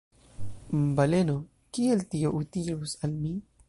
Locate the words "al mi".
3.09-3.41